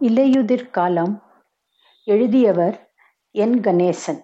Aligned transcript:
இலையுதிர் 0.00 0.70
காலம் 0.70 1.22
எழுதியவர் 2.04 2.90
என். 3.30 3.60
கணேசன். 3.60 4.22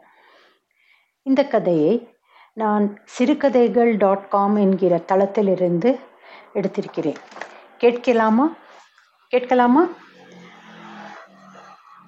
இந்த 1.22 1.44
கதையை 1.44 2.16
நான் 2.52 3.00
சிறுகதைகள் 3.04 3.96
டாட் 3.96 4.28
காம் 4.28 4.56
என்கிற 4.56 4.98
தளத்திலிருந்து 4.98 5.98
எடுத்திருக்கிறேன். 6.54 7.16
கேட்கலாமா? 7.76 8.56
கேட்கலாமா? 9.28 9.88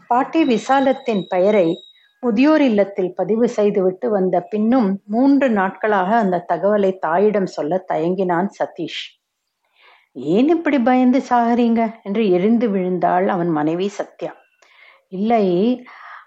பாட்டி 0.06 0.44
விசாலத்தின் 0.44 1.26
பெயரை 1.28 1.76
முதியோர் 2.20 2.62
இல்லத்தில் 2.62 3.14
பதிவு 3.14 3.48
செய்துவிட்டு 3.48 4.10
வந்த 4.10 4.40
பின்னும் 4.40 5.02
மூன்று 5.06 5.50
நாட்களாக 5.50 6.16
அந்த 6.16 6.44
தகவலை 6.48 6.98
தாயிடம் 6.98 7.46
சொல்ல 7.46 7.84
தயங்கினான் 7.92 8.48
சதீஷ். 8.58 9.23
ஏன் 10.16 10.48
இப்படி 10.48 10.78
பயந்து 10.78 11.22
சாகிறீங்க? 11.28 11.80
என்று 12.02 12.30
எரிந்து 12.30 12.68
விழுந்தாள் 12.70 13.28
அவன் 13.28 13.48
மனைவி 13.48 13.88
சத்யா. 13.88 14.32
இல்லை 15.08 15.46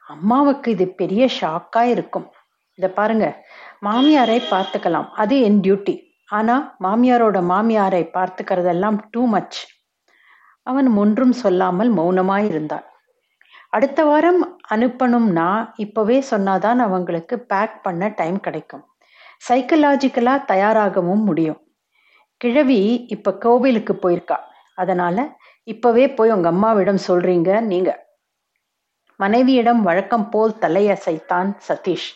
அம்மாவுக்கு 0.07 0.71
இது 0.71 0.87
பெரிய 0.87 1.29
ஷாக்கா 1.41 1.81
இருக்கும். 1.81 2.27
இத 2.73 2.89
பாருங்க 2.89 3.25
மாமியாரை 3.85 4.39
பார்த்துக்கலாம். 4.51 5.07
அது 5.11 5.41
என் 5.41 5.59
டியூட்டி 5.59 5.95
ஆனா 6.29 6.55
மாமியாரோட 6.83 7.37
மாமியாரை 7.51 8.03
பார்த்துக்கிறதெல்லாம் 8.13 8.97
டூ 9.11 9.27
மச் 9.27 9.59
அவன் 10.63 10.87
ஒன்றும் 10.97 11.31
சொல்லாமல் 11.31 11.91
மௌனமாயிருந்தான் 11.97 12.85
அடுத்த 13.69 14.03
வாரம் 14.05 14.41
அனுப்பணும்னா 14.71 15.47
இப்பவே 15.75 16.23
சொன்னாதான் 16.31 16.79
அவங்களுக்கு 16.79 17.39
பேக் 17.39 17.83
பண்ண 17.83 18.07
டைம் 18.07 18.39
கிடைக்கும். 18.39 18.83
சைக்கலாஜிக்கலா 19.49 20.45
தயாராகவும் 20.45 21.23
முடியும். 21.23 21.59
கிழவி 22.37 23.05
இப்ப 23.07 23.37
கோவிலுக்கு 23.37 23.93
போயிருக்கா. 23.93 24.37
அதனால 24.75 25.37
இப்பவே 25.63 26.13
போய் 26.13 26.31
உங்க 26.31 26.47
அம்மாவிடம் 26.47 26.99
சொல்றீங்க 27.07 27.61
நீங்க. 27.61 28.07
மனைவியிடம் 29.15 29.81
வழக்கம் 29.81 30.29
போல் 30.29 30.53
தலையசைத்தான் 30.61 31.57
சதீஷ். 31.67 32.09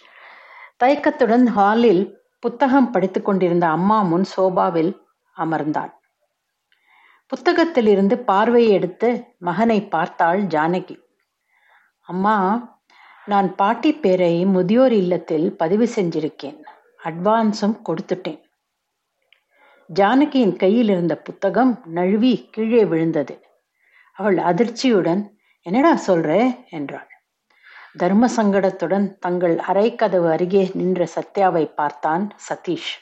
தயக்கத்துடன் 0.77 1.47
ஹாலில் 1.47 2.19
புத்தகம் 2.39 2.91
படித்து 2.91 3.21
கொண்டிருந்த 3.21 3.67
அம்மா 3.67 4.01
முன் 4.01 4.23
சோபாவில் 4.23 5.05
அமர்ந்தான். 5.37 5.91
புத்தகத்திலிருந்து 7.31 8.15
பார்வையை 8.15 8.71
எடுத்து 8.71 9.35
மகனை 9.37 9.87
பார்த்தாள் 9.87 10.43
ஜானகி. 10.43 10.97
அம்மா 12.01 12.35
நான் 13.25 13.55
பாட்டி 13.55 13.93
பேரை 13.93 14.45
முதியோர் 14.45 14.91
இல்லத்தில் 14.91 15.55
பதிவு 15.55 15.89
செஞ்சிருக்கேன். 15.95 16.59
அட்வான்ஸும் 17.03 17.77
கொடுத்துட்டேன். 17.85 18.41
ஜானகியின் 19.99 20.55
கையில் 20.55 20.89
இருந்த 20.89 21.17
புத்தகம் 21.17 21.81
நழுவி 21.85 22.49
கீழே 22.51 22.85
விழுந்தது. 22.85 23.41
அவள் 24.11 24.37
அதிர்ச்சியுடன் 24.37 25.27
என்னடா 25.61 25.99
சொல்ற? 26.07 26.55
என்றாள். 26.69 27.07
தர்ம 27.97 28.27
சங்கடத்துடன் 28.35 29.17
தங்கள் 29.19 29.55
அரைக்கதவு 29.55 30.31
அருகே 30.31 30.71
நின்ற 30.73 31.07
சத்யாவை 31.15 31.73
பார்த்தான் 31.75 32.37
சதீஷ். 32.49 32.93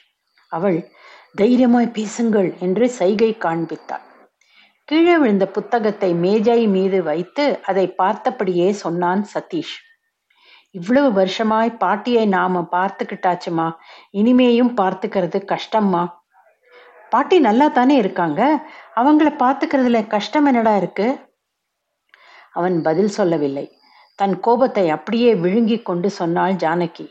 அவள் 0.48 0.92
தைரியமாய் 1.34 1.90
பேசுங்கள் 1.90 2.54
என்று 2.58 2.90
சைகை 2.90 3.36
காண்பித்தாள். 3.38 4.06
கீழே 4.84 5.18
விழுந்த 5.18 5.48
புத்தகத்தை 5.48 6.14
மேஜை 6.14 6.66
மீது 6.66 7.02
வைத்து 7.02 7.60
அதை 7.62 7.94
பார்த்தபடியே 7.98 8.70
சொன்னான் 8.70 9.26
சதீஷ். 9.34 9.76
இவ்வளவு 10.70 11.12
வருஷமாய் 11.12 11.76
பாட்டியை 11.76 12.26
நாம 12.26 12.68
பார்த்துக்கிட்டாச்சுமா. 12.72 13.72
இனிமேயும் 14.12 14.74
பார்த்துக்கிறது 14.76 15.56
கஷ்டம்மா. 15.56 16.18
பாட்டி 17.10 17.36
நல்லா 17.40 17.66
தானே 17.68 17.96
இருக்காங்க? 17.96 18.40
அவங்கள 19.00 19.28
பார்த்துக்கிறதுல 19.42 20.06
கஷ்டம் 20.06 20.44
என்னடா 20.44 20.76
இருக்கு? 20.76 21.08
அவன் 22.52 22.76
பதில் 22.82 23.12
சொல்லவில்லை. 23.18 23.66
தன் 24.18 24.40
கோபத்தை 24.40 24.84
அப்படியே 24.90 25.30
விழுங்கி 25.34 25.78
கொண்டு 25.82 26.10
சொன்னாள் 26.10 26.52
ஜானகி. 26.52 27.06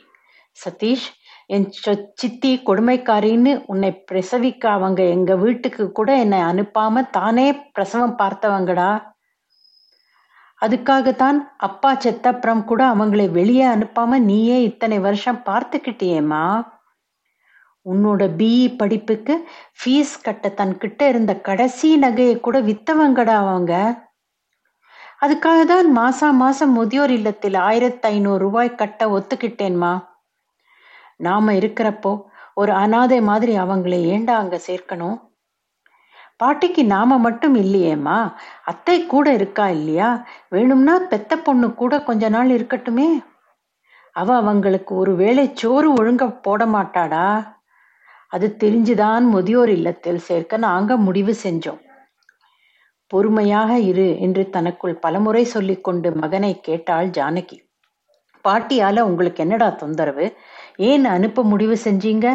சதீஷ் 0.58 1.08
என் 1.56 1.68
சித்தி 2.14 2.52
கொடுமைக்காரின்னு 2.66 3.52
உன்னை 3.66 3.92
பிரசவிக்க 4.12 4.66
அவங்க 4.66 5.02
எங்க 5.04 5.36
வீட்டுக்கு 5.36 5.92
கூட 5.92 6.10
என்னை 6.16 6.40
அனுப்பாம 6.40 7.10
தானே 7.10 7.48
பிரசவம் 7.72 8.18
பார்த்தவங்கடா? 8.18 8.92
அதுக்காகத்தான் 10.62 11.38
அப்பா 11.58 11.92
செத்தப்புறம் 11.96 12.64
கூட 12.64 12.82
அவங்களை 12.94 13.26
வெளியே 13.32 13.66
அனுப்பாம 13.66 14.20
நீயே 14.20 14.58
இத்தனை 14.64 15.00
வருஷம் 15.00 15.42
பார்த்துக்கிட்டியேம்மா? 15.46 16.44
உன்னோட 17.86 18.28
பிஇ 18.28 18.76
படிப்புக்கு 18.78 19.36
ஃபீஸ் 19.80 20.22
கட்ட 20.22 20.50
தன்கிட்ட 20.50 21.02
இருந்த 21.08 21.36
கடைசி 21.36 21.98
நகையை 21.98 22.40
கூட 22.40 22.60
வித்தவங்கடா 22.60 23.36
அவங்க. 23.36 23.74
அதுக்காக 25.22 25.66
தான் 25.66 25.98
மாசா 25.98 26.32
மாசம் 26.32 26.72
முதியோர் 26.72 27.10
இல்லத்தில் 27.10 27.56
ஆயிரத்தி 27.56 28.08
ஐநூறு 28.08 28.40
ரூபாய் 28.40 28.76
கட்ட 28.76 29.10
ஒத்துக்கிட்டேன்மா. 29.10 29.94
நாம 31.18 31.54
இருக்கிறப்போ 31.54 32.12
ஒரு 32.56 32.72
அனாதை 32.72 33.22
மாதிரி 33.22 33.58
அவங்களை 33.58 34.06
ஏண்டா 34.06 34.38
அங்க 34.38 34.58
சேர்க்கணும்? 34.58 35.18
பாட்டிக்கு 36.38 36.86
நாம 36.86 37.18
மட்டும் 37.18 37.56
இல்லையேம்மா? 37.56 38.34
அத்தை 38.64 39.06
கூட 39.06 39.34
இருக்கா 39.34 39.70
இல்லையா? 39.70 40.10
வேணும்னா 40.50 41.00
பெத்த 41.00 41.38
பொண்ணு 41.38 41.74
கூட 41.74 42.04
கொஞ்ச 42.04 42.30
நாள் 42.30 42.50
இருக்கட்டுமே. 42.50 43.10
அவ 44.16 44.36
அவங்களுக்கு 44.36 44.96
ஒரு 44.96 45.16
வேளை 45.16 45.52
சோறு 45.54 45.94
ஒழுங்க 45.94 46.32
போட 46.42 46.66
மாட்டாடா. 46.66 47.59
அது 48.32 48.56
தெரிஞ்சுதான் 48.64 49.24
முதியோர் 49.30 49.70
இல்லத்தில் 49.70 50.18
சேர்க்க 50.18 50.58
நாங்க 50.58 50.98
முடிவு 50.98 51.36
செஞ்சோம். 51.44 51.82
பொறுமையாக 53.08 53.80
இரு 53.80 54.20
என்று 54.20 54.50
தனக்குள் 54.50 54.96
பலமுறை 54.96 55.44
சொல்லிக்கொண்டு 55.44 56.12
மகனை 56.12 56.60
கேட்டாள் 56.60 57.08
ஜானகி. 57.08 57.58
பாட்டியால 58.46 59.00
உங்களுக்கு 59.00 59.44
என்னடா 59.44 59.70
தொந்தரவு? 59.70 60.38
ஏன் 60.76 61.06
அனுப்ப 61.06 61.44
முடிவு 61.44 61.78
செஞ்சீங்க? 61.84 62.28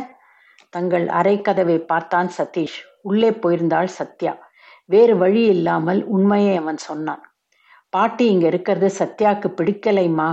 தங்கள் 0.71 1.09
அரை 1.09 1.41
கதவை 1.41 1.79
பார்த்தான் 1.79 2.31
சதீஷ். 2.39 2.79
உள்ளே 3.03 3.31
போயிருந்தாள் 3.31 3.91
சத்யா. 3.99 4.33
வேறு 4.85 5.17
வழி 5.17 5.45
இல்லாமல் 5.45 6.05
உண்மையை 6.05 6.57
அவன் 6.57 6.77
சொன்னான். 6.77 7.23
பாட்டி 7.89 8.25
இங்க 8.27 8.47
இருக்கிறது 8.47 8.89
சத்யாக்கு 8.99 9.49
பிடிக்கலைமா 9.59 10.29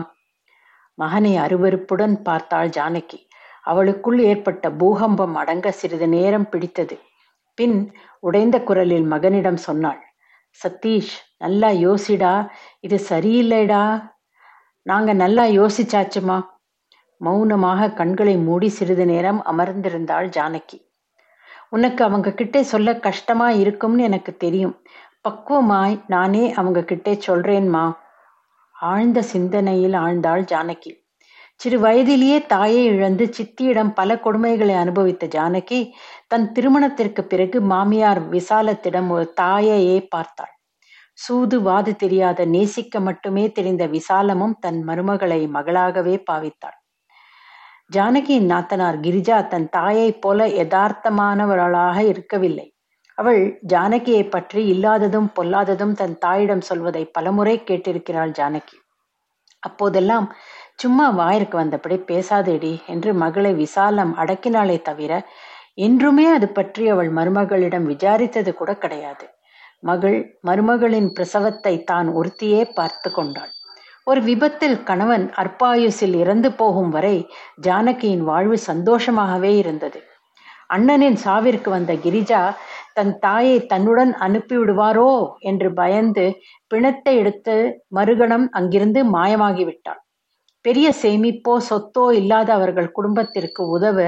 மகனை 0.94 1.38
அருவருப்புடன் 1.38 2.16
பார்த்தாள் 2.24 2.70
ஜானகி. 2.70 3.20
அவளுக்குள் 3.62 4.20
ஏற்பட்ட 4.20 4.72
பூகம்பம் 4.72 5.36
அடங்க 5.36 5.72
சிறிது 5.72 6.08
நேரம் 6.08 6.50
பிடித்தது. 6.50 7.00
பின் 7.54 7.94
உடைந்த 8.20 8.62
குரலில் 8.62 9.04
மகனிடம் 9.04 9.56
சொன்னாள் 9.56 10.06
சதீஷ் 10.64 11.14
நல்லா 11.38 11.70
யோசிடா. 11.70 12.50
இது 12.80 13.00
சரியில்லைடா. 13.10 14.10
நாங்க 14.82 15.14
நல்லா 15.14 15.44
யோசிச்சாச்சுமா? 15.44 16.48
மௌனமாக 17.18 17.92
கண்களை 17.92 18.38
மூடி 18.38 18.70
சிறிது 18.70 19.06
நேரம் 19.06 19.44
அமர்ந்திருந்தாள் 19.46 20.28
ஜானகி. 20.38 20.90
உனக்கு 21.70 22.04
அவங்க 22.04 22.32
கிட்டே 22.32 22.62
சொல்ல 22.62 22.96
கஷ்டமா 22.96 23.50
இருக்கும்னு 23.50 24.04
எனக்கு 24.04 24.38
தெரியும். 24.38 24.82
பக்குவமாய் 25.30 26.02
நானே 26.08 26.54
அவங்க 26.54 26.84
கிட்டே 26.84 27.20
சொல்றேன்மா. 27.28 27.98
ஆழ்ந்த 28.72 29.22
சிந்தனையில் 29.22 29.94
ஆழ்ந்தாள் 29.94 30.44
ஜானகி. 30.52 31.00
சிறு 31.62 31.78
வயதிலேயே 31.80 32.38
தாயை 32.46 32.84
இழந்து 32.86 33.26
சித்தியிடம் 33.38 33.92
பல 33.94 34.16
கொடுமைகளை 34.16 34.76
அனுபவித்த 34.76 35.28
ஜானகி 35.28 35.80
தன் 36.28 36.48
திருமணத்திற்கு 36.52 37.22
பிறகு 37.24 37.58
மாமியார் 37.62 38.22
விசாலத்திடம் 38.30 39.10
ஒரு 39.10 39.26
தாயையே 39.34 40.00
பார்த்தாள். 40.10 40.54
சூது 41.18 41.58
வாது 41.62 41.92
தெரியாத 41.96 42.46
நேசிக்க 42.46 43.00
மட்டுமே 43.00 43.46
தெரிந்த 43.52 43.84
விசாலமும் 43.88 44.56
தன் 44.60 44.80
மருமகளை 44.88 45.42
மகளாகவே 45.48 46.16
பாவித்தாள். 46.30 46.78
ஜானகியின் 47.90 48.50
நாத்தனார் 48.52 48.98
கிரிஜா 48.98 49.38
தன் 49.48 49.70
தாயைப் 49.70 50.22
போல 50.22 50.48
யதார்த்தமானவர்களாக 50.60 51.98
இருக்கவில்லை. 52.08 52.68
அவள் 53.18 53.42
ஜானகியை 53.74 54.24
பற்றி 54.30 54.62
இல்லாததும் 54.66 55.30
பொல்லாததும் 55.36 55.94
தன் 55.94 56.16
தாயிடம் 56.18 56.62
சொல்வதை 56.62 57.04
பலமுறை 57.06 57.56
கேட்டிருக்கிறாள் 57.68 58.34
ஜானகி. 58.40 58.78
அப்போதெல்லாம் 59.64 60.28
சும்மா 60.79 61.07
வாயிற்கு 61.12 61.56
வந்தபடி 61.57 61.97
பேசாதேடி 62.09 62.73
என்று 62.88 63.12
மகளை 63.13 63.51
விசாலம் 63.53 64.13
அடக்கினாலே 64.18 64.77
தவிர 64.81 65.12
என்றுமே 65.77 66.25
அது 66.27 66.47
பற்றி 66.50 66.83
அவள் 66.89 67.09
மருமகளிடம் 67.09 67.85
விசாரித்தது 67.91 68.51
கூட 68.53 68.71
கிடையாது. 68.75 69.25
மகள் 69.83 70.18
மருமகளின் 70.47 71.09
பிரசவத்தை 71.13 71.75
தான் 71.83 72.07
ஒருத்தியே 72.13 72.62
பார்த்து 72.73 73.09
கொண்டாள். 73.12 73.51
ஒரு 74.07 74.21
விபத்தில் 74.21 74.77
கணவன் 74.83 75.25
அற்பாயுசில் 75.41 76.15
இறந்து 76.15 76.50
போகும் 76.51 76.89
வரை 76.89 77.15
ஜானகியின் 77.62 78.23
வாழ்வு 78.23 78.57
சந்தோஷமாகவே 78.68 79.51
இருந்தது. 79.56 80.00
அண்ணனின் 80.69 81.18
சாவிற்கு 81.25 81.69
வந்த 81.69 81.94
கிரிஜா 82.03 82.41
தன் 82.94 83.13
தாயை 83.19 83.57
தன்னுடன் 83.65 84.13
அனுப்பிவிடுவாரோ 84.21 85.12
என்று 85.41 85.69
பயந்து 85.73 86.25
பிணத்தை 86.68 87.13
எடுத்து 87.18 87.56
மறுகணம் 87.97 88.47
அங்கிருந்து 88.51 89.01
மாயமாகிவிட்டாள். 89.15 90.01
பெரிய 90.62 90.94
சேமிப்போ 91.02 91.54
சொத்தோ 91.69 92.04
இல்லாத 92.12 92.54
அவர்கள் 92.54 92.92
குடும்பத்திற்கு 92.92 93.69
உதவ 93.69 94.00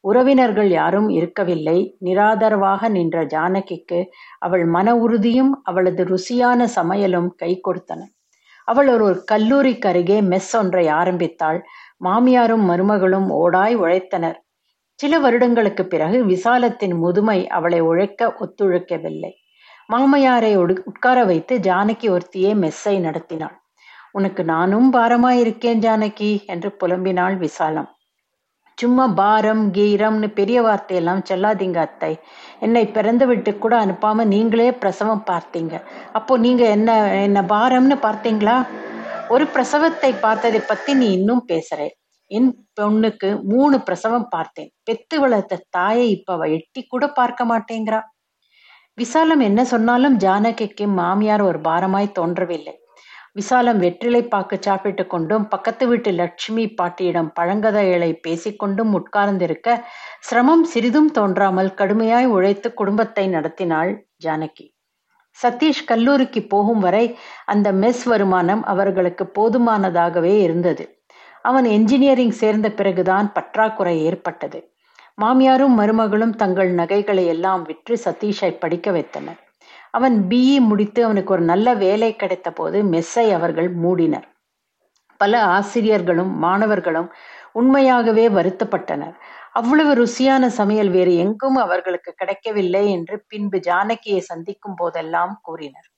உறவினர்கள் 0.00 0.70
யாரும் 0.70 1.08
இருக்கவில்லை. 1.08 1.96
நிராதரவாக 2.04 2.88
நின்ற 2.88 3.24
ஜானகிக்கு 3.24 3.98
அவள் 4.38 4.64
மன 4.66 4.96
உறுதியும் 4.96 5.52
அவளது 5.62 6.04
ருசியான 6.04 6.68
சமையலும் 6.76 7.28
கை 7.36 7.60
கொடுத்தன. 7.68 8.00
அவள் 8.64 8.88
ஒரு 8.88 9.24
கல்லூரிக்கு 9.24 9.88
அருகே 9.88 10.20
மெஸ் 10.20 10.52
ஒன்றை 10.52 10.88
ஆரம்பித்தாள். 10.88 11.60
மாமியாரும் 12.04 12.64
மருமகளும் 12.70 13.28
ஓடாய் 13.28 13.76
உழைத்தனர். 13.76 14.38
சில 14.94 15.18
வருடங்களுக்கு 15.18 15.86
பிறகு 15.86 16.24
விசாலத்தின் 16.24 16.96
முதுமை 16.96 17.38
அவளை 17.48 17.80
உழைக்க 17.80 18.30
ஒத்துழைக்கவில்லை. 18.40 19.32
மாமையாரை 19.92 20.52
உட்கார 20.90 21.18
வைத்து 21.24 21.58
ஜானகி 21.58 22.08
ஒருத்தியே 22.10 22.52
மெஸ்ஸை 22.54 23.00
நடத்தினாள். 23.00 23.56
உனக்கு 24.12 24.44
நானும் 24.44 24.92
பாரமாயிருக்கேன் 24.92 25.82
ஜானகி 25.82 26.44
என்று 26.46 26.76
புலம்பினாள் 26.80 27.36
விசாலம். 27.36 27.88
சும்மா 28.74 29.08
பாரம் 29.08 29.72
கீரம்னு 29.72 30.28
பெரிய 30.28 30.62
வார்த்தையெல்லாம் 30.62 31.22
சொல்லாதீங்க 31.28 31.76
அத்தை. 31.76 32.18
என்னை 32.60 32.86
பிறந்து 32.86 33.26
விட்டு 33.26 33.58
கூட 33.58 33.86
அனுப்பாம 33.86 34.24
நீங்களே 34.24 34.72
பிரசவம் 34.72 35.24
பார்த்தீங்க. 35.30 35.82
அப்போ 36.12 36.36
நீங்க 36.36 36.68
என்ன 36.68 37.12
என்ன 37.12 37.42
பாரம்னு 37.42 37.96
பார்த்தீங்களா? 38.02 38.66
ஒரு 39.28 39.46
பிரசவத்தை 39.46 40.14
பார்த்ததை 40.20 40.60
பத்தி 40.60 40.94
நீ 40.94 41.12
இன்னும் 41.12 41.44
பேசுற. 41.48 41.88
என் 42.26 42.66
பொண்ணுக்கு 42.80 43.42
மூணு 43.42 43.80
பிரசவம் 43.80 44.28
பார்த்தேன். 44.28 44.70
பெத்து 44.84 45.20
வளர்த்த 45.20 45.64
தாயை 45.70 46.10
இப்ப 46.10 46.36
எட்டி 46.48 46.82
கூட 46.82 47.08
பார்க்க 47.08 47.44
மாட்டேங்கிறா. 47.44 48.00
விசாலம் 48.94 49.40
என்ன 49.40 49.64
சொன்னாலும் 49.64 50.18
ஜானகிக்கு 50.18 50.86
மாமியார் 50.86 51.42
ஒரு 51.42 51.58
பாரமாய் 51.60 52.12
தோன்றவில்லை. 52.12 52.74
விசாலம் 53.38 53.78
வெற்றிலை 53.78 54.20
பாக்கு 54.24 54.56
சாப்பிட்டு 54.60 55.06
கொண்டும் 55.06 55.44
பக்கத்து 55.48 55.84
வீட்டு 55.86 56.10
லட்சுமி 56.10 56.64
பாட்டியிடம் 56.68 57.30
பழங்கதைகளை 57.40 58.10
பேசிக்கொண்டும் 58.26 58.92
உட்கார்ந்திருக்க 58.92 59.76
சிரமம் 60.20 60.64
சிறிதும் 60.64 61.10
தோன்றாமல் 61.10 61.70
கடுமையாய் 61.74 62.28
உழைத்து 62.28 62.74
குடும்பத்தை 62.74 63.24
நடத்தினாள் 63.28 63.92
ஜானகி. 64.24 64.66
சதீஷ் 65.38 65.84
கல்லூரிக்கு 65.84 66.40
போகும் 66.46 66.78
வரை 66.78 67.04
அந்த 67.44 67.68
மெஸ் 67.72 68.04
வருமானம் 68.04 68.62
அவர்களுக்கு 68.64 69.24
போதுமானதாகவே 69.38 70.34
இருந்தது. 70.38 70.86
அவன் 71.44 71.64
என்ஜினியரிங் 71.64 72.36
சேர்ந்த 72.42 72.68
பிறகுதான் 72.70 73.28
பற்றாக்குறை 73.32 73.96
ஏற்பட்டது. 74.04 74.60
மாமியாரும் 75.22 75.76
மருமகளும் 75.80 76.34
தங்கள் 76.36 76.72
நகைகளை 76.72 77.26
எல்லாம் 77.26 77.62
விற்று 77.62 77.96
சதீஷை 78.04 78.50
படிக்க 78.58 78.90
வைத்தனர். 78.90 79.40
அவன் 79.94 80.16
பிஇ 80.30 80.56
முடித்து 80.62 81.00
அவனுக்கு 81.04 81.32
ஒரு 81.32 81.44
நல்ல 81.44 81.74
வேலை 81.76 82.10
கிடைத்த 82.16 82.48
போது 82.52 82.78
மெஸ்ஸை 82.92 83.26
அவர்கள் 83.32 83.70
மூடினர். 83.76 84.26
பல 85.20 85.34
ஆசிரியர்களும் 85.50 86.32
மாணவர்களும் 86.38 87.08
உண்மையாகவே 87.54 88.26
வருத்தப்பட்டனர். 88.28 89.16
அவ்வளவு 89.52 89.92
ருசியான 89.94 90.46
சமையல் 90.50 90.90
வேறு 90.90 91.16
எங்கும் 91.16 91.56
அவர்களுக்கு 91.56 92.10
கிடைக்கவில்லை 92.14 92.84
என்று 92.90 93.16
பின்பு 93.28 93.58
ஜானகியை 93.60 94.20
சந்திக்கும் 94.22 94.76
போதெல்லாம் 94.76 95.34
கூறினர். 95.42 95.88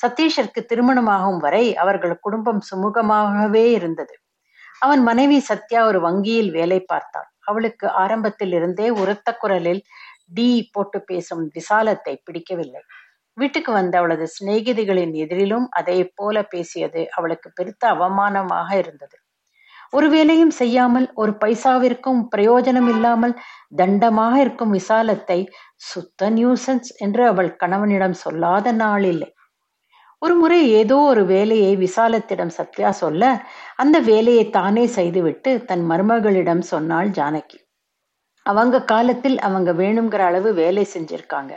சதீஷிற்கு 0.00 0.60
திருமணமாகும் 0.70 1.38
வரை 1.38 1.64
அவர்கள் 1.76 2.16
குடும்பம் 2.20 2.62
சுமூகமாகவே 2.70 3.66
இருந்தது. 3.72 4.14
அவன் 4.82 5.02
மனைவி 5.02 5.38
சத்யா 5.40 5.80
ஒரு 5.86 6.00
வங்கியில் 6.00 6.50
வேலை 6.50 6.80
பார்த்தாள். 6.84 7.28
அவளுக்கு 7.42 7.86
ஆரம்பத்தில் 8.02 8.52
இருந்தே 8.52 8.88
உரத்த 9.02 9.28
குரலில் 9.36 9.82
டி 10.34 10.48
போட்டு 10.72 10.98
பேசும் 11.02 11.44
விசாலத்தை 11.54 12.14
பிடிக்கவில்லை. 12.24 12.82
வீட்டுக்கு 13.36 13.70
வந்த 13.72 13.94
அவளது 13.98 14.26
சிநேகிதிகளின் 14.36 15.12
எதிரிலும் 15.24 15.66
அதை 15.70 15.98
போல 16.14 16.42
பேசியது 16.44 17.02
அவளுக்கு 17.10 17.48
பெருத்த 17.50 17.82
அவமானமாக 17.94 18.70
இருந்தது. 18.78 19.16
ஒரு 19.92 20.06
வேலையும் 20.08 20.52
செய்யாமல் 20.58 21.06
ஒரு 21.14 21.32
பைசாவிற்கும் 21.32 22.20
பிரயோஜனம் 22.36 22.88
இல்லாமல் 22.88 23.34
தண்டமாக 23.76 24.34
இருக்கும் 24.36 24.70
விசாலத்தை 24.70 25.38
சுத்த 25.88 26.30
நியூசன்ஸ் 26.30 26.90
என்று 26.96 27.22
அவள் 27.26 27.50
கணவனிடம் 27.56 28.16
சொல்லாத 28.22 28.72
நாள் 28.72 29.04
இல்லை. 29.04 29.30
ஒரு 30.22 30.34
முறை 30.34 30.58
ஏதோ 30.80 30.96
ஒரு 31.12 31.22
வேலையை 31.24 31.72
விசாலத்திடம் 31.76 32.54
சத்யா 32.58 32.90
சொல்ல 33.02 33.22
அந்த 33.76 33.96
வேலையை 34.00 34.44
தானே 34.50 34.84
செய்துவிட்டு 34.86 35.50
தன் 35.64 35.84
மருமகளிடம் 35.90 36.64
சொன்னாள் 36.72 37.10
ஜானகி. 37.10 37.58
அவங்க 38.46 38.76
காலத்தில் 38.84 39.38
அவங்க 39.38 39.70
வேணுங்கிற 39.72 40.22
அளவு 40.30 40.50
வேலை 40.54 40.84
செஞ்சிருக்காங்க. 40.94 41.52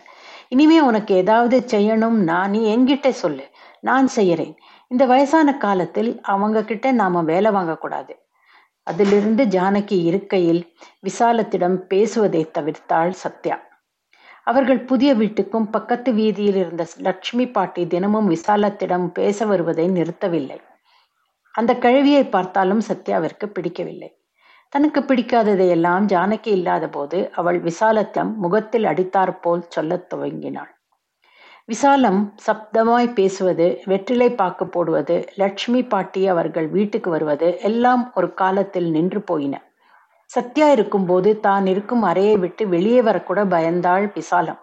இனிமே 0.47 0.81
உனக்கு 0.81 1.15
ஏதாவது 1.15 1.63
செய்யணும்னா 1.67 2.47
நீ 2.47 2.77
என்கிட்ட 2.77 3.09
சொல்லு. 3.09 3.49
நான் 3.79 4.09
செய்யறேன். 4.15 4.55
இந்த 4.87 5.05
வயசான 5.05 5.57
காலத்தில் 5.57 6.21
அவங்க 6.21 6.63
கிட்ட 6.63 6.91
நாம 6.91 7.21
வேலை 7.21 7.51
வாங்கக்கூடாது. 7.51 8.09
அதிலிருந்து 8.83 9.45
ஜானகி 9.45 10.03
இருக்கையில் 10.03 10.73
விசாலத்திடம் 11.01 11.75
பேசுவதை 11.75 12.51
தவிர்த்தாள் 12.59 13.09
சத்யா. 13.09 13.63
அவர்கள் 14.43 14.79
புதிய 14.79 15.15
வீட்டுக்கும் 15.15 15.71
பக்கத்து 15.71 16.13
வீதியில் 16.13 16.55
இருந்த 16.55 16.87
லட்சுமி 16.97 17.47
பாட்டி 17.47 17.87
தினமும் 17.87 18.29
விசாலத்திடம் 18.29 19.07
பேச 19.07 19.45
வருவதை 19.45 19.89
நிறுத்தவில்லை. 19.89 20.57
அந்த 21.51 21.75
கழுவியை 21.75 22.25
பார்த்தாலும் 22.25 22.81
சத்யாவிற்கு 22.87 23.45
பிடிக்கவில்லை. 23.45 24.24
தனக்கு 24.75 25.01
பிடிக்காததையெல்லாம் 25.01 26.05
ஜானகி 26.05 26.47
இல்லாத 26.47 26.89
போது 26.89 27.31
அவள் 27.35 27.59
விசாலத்தம் 27.59 28.37
முகத்தில் 28.37 28.83
அடித்தாற் 28.83 29.39
போல் 29.41 29.65
சொல்லத் 29.69 30.13
துவங்கினாள். 30.13 30.71
விசாலம் 31.65 32.33
சப்தமாய் 32.47 33.13
பேசுவது 33.13 33.81
வெற்றிலை 33.85 34.31
பாக்கு 34.31 34.67
போடுவது 34.67 35.27
லட்சுமி 35.35 35.83
பாட்டி 35.83 36.27
அவர்கள் 36.27 36.67
வீட்டுக்கு 36.67 37.09
வருவது 37.09 37.59
எல்லாம் 37.61 38.11
ஒரு 38.15 38.33
காலத்தில் 38.33 38.89
நின்று 38.91 39.21
போயின. 39.21 39.63
சத்யா 40.25 40.71
இருக்கும்போது 40.71 41.39
தான் 41.39 41.65
இருக்கும் 41.65 42.01
அறையை 42.01 42.37
விட்டு 42.37 42.67
வெளியே 42.67 43.01
வரக்கூட 43.01 43.45
பயந்தாள் 43.45 44.11
விசாலம். 44.13 44.59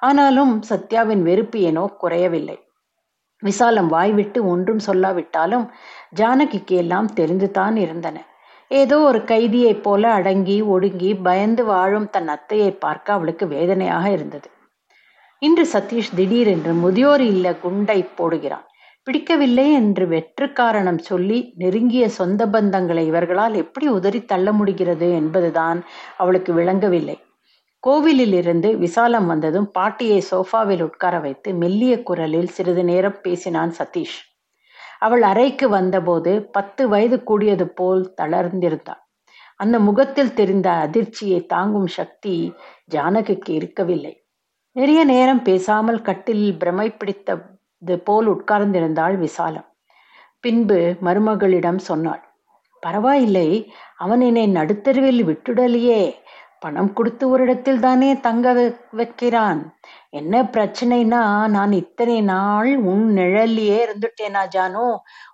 ஆனாலும் 0.00 0.62
சத்யாவின் 0.68 1.22
வெறுப்பு 1.22 1.60
ஏனோ 1.60 1.86
குறையவில்லை. 1.98 2.58
விசாலம் 3.42 3.86
வாய்விட்டு 3.86 4.46
ஒன்றும் 4.46 4.84
சொல்லாவிட்டாலும் 4.86 5.70
ஜானகிக்கு 6.16 6.76
எல்லாம் 6.76 7.10
தெரிந்துதான் 7.16 7.76
இருந்தன. 7.76 8.18
ஏதோ 8.68 8.98
ஒரு 9.00 9.18
கைதியைப் 9.18 9.82
போல 9.82 10.12
அடங்கி 10.12 10.62
ஒடுங்கி 10.62 11.14
பயந்து 11.14 11.64
வாழும் 11.64 12.10
தன் 12.10 12.28
அத்தையை 12.28 12.70
பார்க்க 12.78 13.12
அவளுக்கு 13.12 13.46
வேதனையாக 13.46 14.10
இருந்தது. 14.10 14.48
இன்று 15.38 15.68
சதீஷ் 15.72 16.14
திடீரென்று 16.14 16.72
முதியோர் 16.72 17.20
இல்ல 17.20 17.54
குண்டை 17.54 18.08
போடுகிறான். 18.18 18.64
பிடிக்கவில்லை 19.04 19.72
என்று 19.72 20.06
வெற்று 20.06 20.52
காரணம் 20.52 20.98
சொல்லி 20.98 21.52
நெருங்கிய 21.56 22.08
சொந்த 22.08 22.46
பந்தங்களை 22.46 23.06
இவர்களால் 23.06 23.54
எப்படி 23.54 23.88
உதறி 23.88 24.24
தள்ள 24.24 24.52
முடிகிறது 24.52 25.10
என்பதுதான் 25.10 25.84
அவளுக்கு 26.16 26.52
விளங்கவில்லை. 26.52 27.16
கோவிலில் 27.78 28.32
இருந்து 28.32 28.76
விசாலம் 28.78 29.26
வந்ததும் 29.26 29.70
பாட்டியை 29.70 30.24
சோஃபாவில் 30.30 30.82
உட்கார 30.82 31.18
வைத்து 31.18 31.54
மெல்லிய 31.54 32.02
குரலில் 32.02 32.48
சிறிது 32.48 32.84
நேரம் 32.84 33.18
பேசினான் 33.22 33.74
சதீஷ். 33.78 34.33
அவள் 34.98 35.22
அறைக்கு 35.22 35.68
வந்தபோது 35.68 36.42
பத்து 36.42 36.88
வயது 36.88 37.22
கூடியது 37.22 37.68
போல் 37.68 38.14
தளர்ந்திருந்தாள். 38.22 39.02
அந்த 39.56 39.78
முகத்தில் 39.78 40.34
தெரிந்த 40.34 40.70
அதிர்ச்சியை 40.70 41.46
தாங்கும் 41.46 41.86
சக்தி 41.86 42.52
ஜானகிக்கு 42.94 43.50
இருக்கவில்லை. 43.50 44.24
நிறைய 44.72 45.04
நேரம் 45.04 45.42
பேசாமல் 45.42 46.02
கட்டில் 46.02 46.56
பிரமை 46.56 46.90
பிடித்தது 46.90 47.98
போல் 48.04 48.28
உட்கார்ந்திருந்தாள் 48.28 49.16
விசாலம். 49.18 49.68
பின்பு 50.40 50.96
மருமகளிடம் 51.02 51.78
சொன்னாள் 51.78 52.22
பரவாயில்லை 52.80 53.72
அவன் 53.96 54.20
என்னை 54.20 54.46
நடுத்தருவில் 54.52 55.22
விட்டுடலையே 55.24 56.14
பணம் 56.64 56.92
கொடுத்து 56.92 57.24
ஒரு 57.28 57.42
இடத்தில் 57.42 57.80
தானே 57.80 58.10
தங்க 58.20 58.52
வைக்கிறான். 58.90 59.60
என்ன 60.10 60.42
பிரச்சனைனா 60.54 61.22
நான் 61.46 61.72
இத்தனை 61.72 62.18
நாள் 62.32 62.70
உன் 62.92 63.04
நிழல்லையே 63.16 63.78
இருந்துட்டேனா 63.86 64.42
ஜானு? 64.54 64.86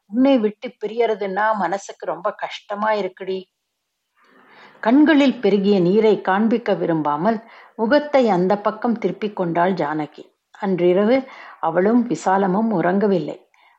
உன்னை 0.06 0.34
விட்டு 0.38 0.68
பிரியறதுன்னா 0.82 1.46
மனசுக்கு 1.56 2.06
ரொம்ப 2.06 2.28
கஷ்டமா 2.34 2.90
இருக்குடி. 2.92 3.38
கண்களில் 4.80 5.40
பெருகிய 5.40 5.76
நீரை 5.80 6.14
காண்பிக்க 6.20 6.74
விரும்பாமல் 6.74 7.38
முகத்தை 7.76 8.22
அந்த 8.28 8.52
பக்கம் 8.58 8.98
திருப்பிக் 8.98 9.36
கொண்டாள் 9.36 9.74
ஜானகி. 9.74 10.24
அன்றிரவு 10.58 11.16
அவளும் 11.60 12.02
விசாலமும் 12.08 12.70
உறங்கவில்லை. 12.78 13.38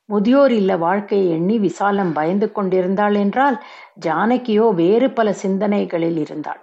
முதியோர் 0.09 0.51
இல்ல 0.51 0.71
வாழ்க்கையை 0.77 1.27
எண்ணி 1.31 1.57
விசாலம் 1.59 2.13
பயந்து 2.13 2.47
கொண்டிருந்தாள் 2.51 3.15
என்றால் 3.15 3.57
ஜானகியோ 4.05 4.65
வேறு 4.73 5.09
பல 5.11 5.33
சிந்தனைகளில் 5.43 6.17
இருந்தாள். 6.17 6.61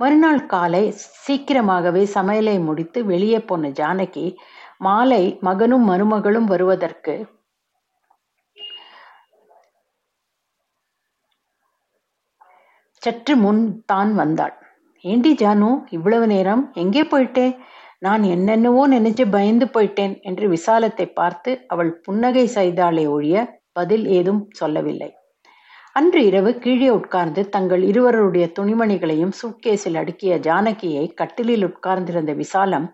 மறுநாள் 0.00 0.42
காலை 0.46 0.82
சீக்கிரமாகவே 1.24 2.02
சமையலை 2.14 2.56
முடித்து 2.60 2.98
வெளியே 3.04 3.40
போன 3.40 3.70
ஜானகி 3.80 4.26
மாலை 4.80 5.22
மகனும் 5.40 5.84
மருமகளும் 5.90 6.48
வருவதற்கு 6.52 7.14
சற்று 13.02 13.34
முன் 13.36 13.60
தான் 13.86 14.12
வந்தாள். 14.14 14.54
ஏண்டி 15.04 15.32
ஜானு 15.32 15.68
இவ்வளவு 15.96 16.26
நேரம் 16.26 16.62
எங்கே 16.74 17.02
போயிட்டே? 17.04 17.46
நான் 17.98 18.22
என்னென்னவோ 18.34 18.82
நினைச்சு 18.88 19.24
பயந்து 19.30 19.66
போயிட்டேன் 19.66 20.14
என்று 20.20 20.48
விசாலத்தை 20.48 21.06
பார்த்து 21.20 21.52
அவள் 21.68 21.92
புன்னகை 22.06 22.46
செய்தாளே 22.56 23.06
ஒழிய 23.06 23.46
பதில் 23.72 24.04
ஏதும் 24.18 24.42
சொல்லவில்லை. 24.50 25.10
அன்று 25.98 26.24
இரவு 26.24 26.58
கீழே 26.58 26.88
உட்கார்ந்து 26.90 27.48
தங்கள் 27.48 27.82
இருவருடைய 27.82 28.52
துணிமணிகளையும் 28.58 29.32
சூட்கேஸில் 29.38 29.96
அடுக்கிய 29.96 30.38
ஜானகியை 30.38 31.14
கட்டிலில் 31.14 31.64
உட்கார்ந்திருந்த 31.64 32.32
விசாலம் 32.32 32.92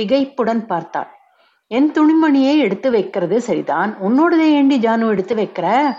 திகைப்புடன் 0.00 0.66
பார்த்தாள். 0.66 1.10
என் 1.66 1.90
துணிமணியை 1.90 2.56
எடுத்து 2.58 2.90
வைக்கிறது 2.90 3.40
சரிதான். 3.40 3.96
உன்னோடதை 4.00 4.48
ஏண்டி 4.50 4.78
ஜானு 4.78 5.08
எடுத்து 5.08 5.34
வைக்கிற? 5.34 5.94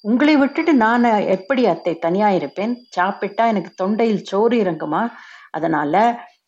உங்களை 0.00 0.36
விட்டுட்டு 0.36 0.74
நான் 0.74 1.04
எப்படி 1.04 1.66
அத்தை 1.66 1.98
தனியா 1.98 2.30
இருப்பேன்? 2.30 2.86
சாப்பிட்டா 2.88 3.46
எனக்கு 3.46 3.70
தொண்டையில் 3.74 4.22
சோறு 4.22 4.62
இறங்குமா? 4.62 5.12
அதனால 5.50 5.94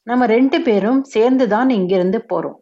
நம்ம 0.02 0.26
ரெண்டு 0.26 0.60
பேரும் 0.60 1.04
சேர்ந்துதான் 1.04 1.70
இங்கிருந்து 1.70 2.24
போறோம். 2.28 2.58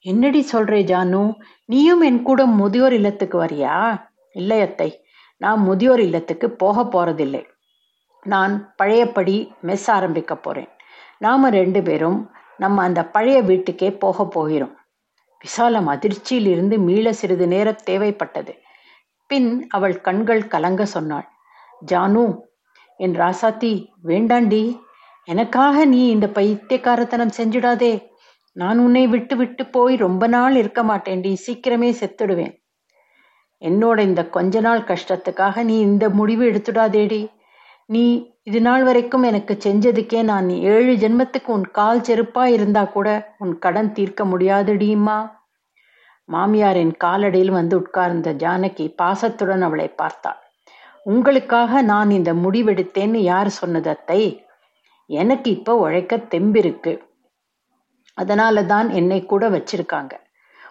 என்னடி 0.00 0.46
சொல்றே 0.52 0.80
ஜானு? 0.84 1.32
நீயும் 1.66 2.00
என் 2.00 2.22
கூட 2.22 2.46
முதியோர் 2.46 2.92
இல்லத்துக்கு 2.92 3.44
வரியா? 3.44 4.02
இல்லை 4.32 4.60
அத்தை. 4.60 5.05
நான் 5.36 5.60
முதியோர் 5.60 6.00
இல்லத்துக்கு 6.00 6.50
போக 6.50 6.82
போறதில்லை. 6.82 7.44
நான் 8.22 8.74
பழையபடி 8.76 9.52
மெஸ் 9.62 9.90
ஆரம்பிக்க 9.90 10.36
போறேன். 10.36 10.68
நாம 11.18 11.50
ரெண்டு 11.50 11.82
பேரும் 11.82 12.30
நம்ம 12.56 12.82
அந்த 12.82 13.06
பழைய 13.06 13.42
வீட்டுக்கே 13.42 13.92
போக 13.92 14.26
போகிறோம். 14.26 14.76
விசாலம் 15.38 15.86
அதிர்ச்சியில் 15.86 16.46
இருந்து 16.46 16.78
மீள 16.78 17.12
சிறிது 17.12 17.46
நேரம் 17.46 17.84
தேவைப்பட்டது. 17.86 18.52
பின் 19.26 19.66
அவள் 19.68 20.00
கண்கள் 20.00 20.46
கலங்க 20.46 20.84
சொன்னாள். 20.84 21.28
ஜானு 21.92 22.40
என் 22.96 23.14
ராசாத்தி 23.20 23.86
வேண்டாண்டி. 24.02 24.80
எனக்காக 25.24 25.84
நீ 25.84 26.08
இந்த 26.08 26.26
பைத்தியக்காரத்தனம் 26.26 27.36
செஞ்சிடாதே. 27.36 28.06
நான் 28.52 28.78
உன்னை 28.78 29.06
விட்டு 29.06 29.36
விட்டு 29.36 29.66
போய் 29.66 29.96
ரொம்ப 29.96 30.26
நாள் 30.26 30.56
இருக்க 30.56 30.82
மாட்டேன்டி. 30.82 31.36
சீக்கிரமே 31.46 31.90
செத்துடுவேன். 32.00 32.65
என்னோட 33.62 33.98
இந்த 33.98 34.28
கொஞ்ச 34.28 34.60
நாள் 34.60 34.80
கஷ்டத்துக்காக 34.80 35.62
நீ 35.62 35.78
இந்த 35.80 36.08
முடிவு 36.10 36.44
எடுத்துடாதேடி. 36.50 37.30
நீ 37.86 38.32
இது 38.42 38.60
நாள் 38.60 38.84
வரைக்கும் 38.84 39.22
எனக்கு 39.22 39.58
செஞ்சதுக்கே 39.64 40.22
நான் 40.22 40.48
ஏழு 40.48 40.92
ஜென்மத்துக்கு 40.96 41.46
உன் 41.46 41.70
கால் 41.70 42.00
செருப்பா 42.00 42.44
இருந்தா 42.44 42.84
கூட 42.84 43.34
உன் 43.38 43.58
கடன் 43.58 43.92
தீர்க்க 43.92 44.24
முடியாதுடியுமா 44.24 45.18
மாமியாரின் 46.28 46.92
காலடியில் 47.04 47.48
வந்து 47.48 47.76
உட்கார்ந்த 47.76 48.32
ஜானகி 48.32 48.94
பாசத்துடன் 48.96 49.62
அவளை 49.62 49.88
பார்த்தாள். 49.88 50.40
உங்களுக்காக 51.04 51.82
நான் 51.82 52.10
இந்த 52.10 52.34
முடிவெடுத்தேன்னு 52.34 53.20
யார் 53.32 53.48
சொன்னது 53.48 53.90
அத்தை? 53.90 54.22
எனக்கு 55.10 55.50
இப்போ 55.50 55.76
உழைக்க 55.76 56.16
தெம்பிருக்கு. 56.16 56.94
அதனால 58.14 58.64
தான் 58.64 58.88
என்னை 58.90 59.24
கூட 59.24 59.48
வச்சிருக்காங்க. 59.48 60.12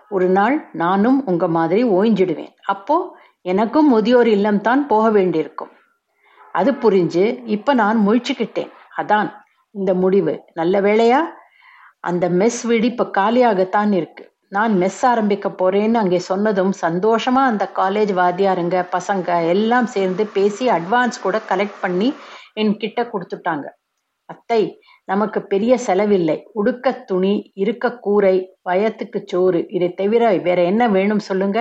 ஒரு 0.09 0.29
நாள் 0.29 0.69
நானும் 0.71 1.25
உங்க 1.25 1.47
மாதிரி 1.47 1.83
ஓய்ஞ்சிடுவேன். 1.83 2.53
அப்போ 2.65 3.17
எனக்கும் 3.41 3.89
முதியோர் 3.89 4.27
இல்லம் 4.27 4.61
தான் 4.61 4.87
போக 4.87 5.09
வேண்டியிருக்கும். 5.09 5.71
அது 6.51 6.71
புரிஞ்சு 6.71 7.43
இப்ப 7.45 7.73
நான் 7.73 8.07
முழிச்சுக்கிட்டேன். 8.07 8.71
அதான் 8.97 9.29
இந்த 9.71 9.93
முடிவு. 9.93 10.43
நல்ல 10.53 10.81
வேளையா? 10.81 11.21
அந்த 11.99 12.29
மெஸ் 12.29 12.61
வீடு 12.67 12.85
இப்ப 12.85 13.09
காலியாகத்தான் 13.17 13.91
இருக்கு. 13.91 14.33
நான் 14.49 14.73
மெஸ் 14.81 15.05
ஆரம்பிக்க 15.05 15.49
போறேன்னு 15.49 15.93
அங்கே 15.93 16.19
சொன்னதும் 16.19 16.73
சந்தோஷமா 16.81 17.43
அந்த 17.43 17.71
காலேஜ் 17.75 18.13
வாத்தியாருங்க 18.13 18.85
பசங்க 18.91 19.47
எல்லாம் 19.47 19.85
சேர்ந்து 19.85 20.25
பேசி 20.25 20.69
அட்வான்ஸ் 20.69 21.21
கூட 21.21 21.41
கலெக்ட் 21.49 21.81
பண்ணி 21.81 22.13
என்கிட்ட 22.55 23.09
கொடுத்துட்டாங்க. 23.13 23.65
அத்தை 24.25 24.79
நமக்கு 25.05 25.39
பெரிய 25.41 25.77
செலவில்லை. 25.77 26.37
உடுக்க 26.53 26.91
துணி 26.91 27.51
இருக்க 27.53 27.97
கூரை 27.97 28.35
வயத்துக்கு 28.69 29.19
சோறு 29.25 29.59
இதை 29.69 29.89
தவிர 29.93 30.31
வேற 30.37 30.63
என்ன 30.63 30.89
வேணும் 30.89 31.19
சொல்லுங்க? 31.19 31.59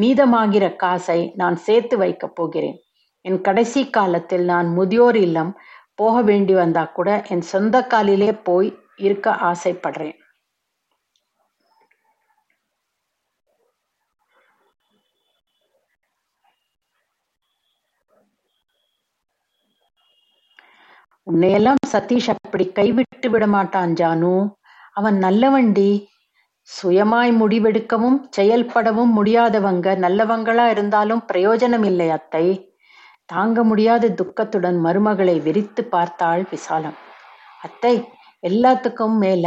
மீதமாகிற 0.00 0.76
காசை 0.76 1.32
நான் 1.36 1.56
சேர்த்து 1.56 1.96
வைக்கப் 1.98 2.34
போகிறேன். 2.34 2.78
என் 3.24 3.40
கடைசி 3.40 3.90
காலத்தில் 3.90 4.44
நான் 4.44 4.68
முதியோர் 4.68 5.16
இல்லம் 5.16 5.52
போக 5.94 6.22
வேண்டி 6.22 6.54
வந்தா 6.54 6.84
கூட 6.84 7.22
என் 7.28 7.44
சொந்த 7.52 7.86
காலிலே 7.86 8.32
போய் 8.32 8.70
இருக்க 8.96 9.30
ஆசைப்படுறேன். 9.30 10.16
உன்னையெல்லாம் 21.26 21.80
சதீஷ் 21.92 22.28
அப்படி 22.28 22.72
கைவிட்டு 22.72 23.28
விடமாட்டான் 23.30 23.92
ஜானு. 23.92 24.32
அவன் 24.92 25.16
நல்லவண்டி. 25.16 25.90
சுயமாய் 26.68 27.32
முடிவெடுக்கவும் 27.32 28.18
செயல்படவும் 28.36 29.12
முடியாதவங்க 29.18 29.96
நல்லவங்களா 29.96 30.66
இருந்தாலும் 30.70 31.22
பிரயோஜனம் 31.32 31.84
இல்லை 31.84 32.10
அத்தை. 32.10 32.72
தாங்க 33.24 33.64
முடியாத 33.64 34.08
துக்கத்துடன் 34.08 34.78
மருமகளை 34.84 35.36
வெறித்து 35.42 35.82
பார்த்தாள் 35.84 36.46
விசாலம். 36.50 36.96
அத்தை 37.62 37.94
எல்லாத்துக்கும் 38.42 39.16
மேல 39.18 39.46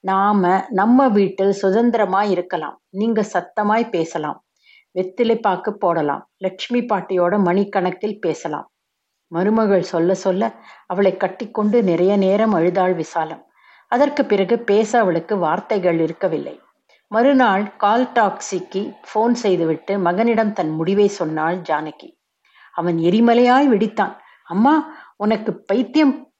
நாம 0.00 0.66
நம்ம 0.70 1.08
வீட்டில் 1.08 1.54
சுதந்திரமாய் 1.62 2.30
இருக்கலாம். 2.30 2.76
நீங்க 2.90 3.20
சத்தமாய் 3.32 3.86
பேசலாம். 3.88 4.38
வெத்திலை 4.94 5.36
பாக்கு 5.40 5.70
போடலாம். 5.72 6.22
லட்சுமி 6.36 6.80
பாட்டியோட 6.80 7.34
மணிக்கணக்கில் 7.44 8.20
பேசலாம். 8.20 8.66
மருமகள் 9.28 9.80
சொல்ல 9.80 10.14
சொல்ல 10.14 10.52
அவளை 10.86 11.16
கட்டிக்கொண்டு 11.16 11.82
நிறைய 11.82 12.16
நேரம் 12.16 12.52
அழுதாள் 12.52 12.94
விசாலம். 12.94 13.42
அதற்கு 13.88 14.24
பிறகு 14.24 14.58
பேச 14.58 14.98
அவளுக்கு 14.98 15.38
வார்த்தைகள் 15.38 16.00
இருக்கவில்லை. 16.00 16.60
மறுநாள் 17.08 17.76
கால் 17.76 18.06
டாக்ஸிக்கு 18.14 18.96
போன் 19.12 19.34
செய்துவிட்டு 19.34 19.98
மகனிடம் 19.98 20.52
தன் 20.52 20.70
முடிவை 20.70 21.08
சொன்னாள் 21.08 21.58
ஜானகி. 21.58 22.08
அவன் 22.72 22.96
எரிமலையாய் 22.98 23.68
வெடித்தான். 23.68 24.14
அம்மா 24.44 24.74
உனக்கு 25.16 25.54
பைத்தியம் 25.54 26.32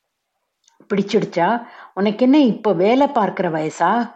பிடிச்சிடுச்சா? 0.90 1.66
உனக்கு 1.94 2.24
என்ன 2.24 2.38
இப்போ 2.38 2.72
வேலை 2.72 3.06
பார்க்கிற 3.08 3.48
வயசா? 3.48 4.10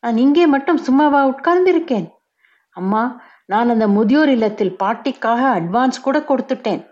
நான் 0.00 0.16
இங்கே 0.16 0.46
மட்டும் 0.46 0.78
சும்மாவா 0.78 1.20
உட்கார்ந்திருக்கேன். 1.28 2.08
அம்மா 2.70 3.22
நான் 3.46 3.68
அந்த 3.68 3.88
முதியோர் 3.88 4.28
இல்லத்தில் 4.28 4.76
பாட்டிக்காக 4.82 5.42
அட்வான்ஸ் 5.58 6.00
கூட 6.02 6.18
கொடுத்துட்டேன். 6.18 6.82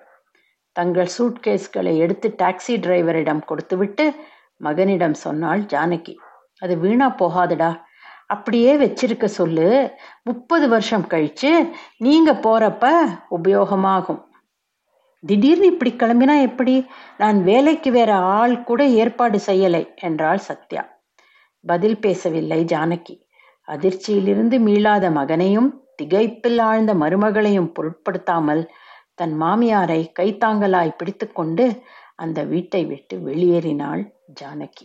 தங்கள் 0.76 1.10
சூட்கேஸ்களை 1.18 1.96
எடுத்து 1.96 2.28
டாக்ஸி 2.42 2.74
டிரைவரிடம் 2.84 3.42
கொடுத்துவிட்டு 3.44 4.04
மகனிடம் 4.60 5.16
சொன்னாள் 5.24 5.62
ஜானகி 5.62 6.14
அது 6.62 6.78
வீணா 6.78 7.06
போகாதுடா. 7.18 7.70
அப்படியே 8.26 8.76
வச்சிருக்க 8.76 9.24
சொல்லு. 9.24 9.66
முப்பது 10.22 10.68
வருஷம் 10.68 11.06
கழிச்சு 11.08 11.50
நீங்க 11.96 12.32
போறப்ப 12.32 12.84
உபயோகமாகும். 13.30 14.22
திடீர்னு 15.22 15.66
இப்படி 15.66 15.90
கிளம்பினா 15.92 16.40
எப்படி? 16.40 16.74
நான் 17.18 17.42
வேலைக்கு 17.42 17.90
வேற 17.90 18.14
ஆள் 18.14 18.62
கூட 18.62 18.86
ஏற்பாடு 18.86 19.38
செய்யலை 19.46 19.82
என்றாள் 19.94 20.38
சத்யா. 20.38 20.82
பதில் 21.64 21.98
பேசவில்லை 21.98 22.64
ஜானகி. 22.64 23.14
அதிர்ச்சியிலிருந்து 23.68 24.56
மீளாத 24.68 25.10
மகனையும் 25.10 25.70
திகைப்பில் 26.02 26.60
ஆழ்ந்த 26.60 26.94
மருமகளையும் 26.94 27.72
பொருட்படுத்தாமல் 27.72 28.62
தன் 29.14 29.42
மாமியாரை 29.42 30.00
கைத்தாங்கலாய் 30.18 30.96
பிடித்துக்கொண்டு 30.96 31.82
அந்த 32.14 32.44
வீட்டை 32.44 32.84
விட்டு 32.84 33.18
வெளியேறினாள் 33.18 34.02
ஜானகி. 34.40 34.84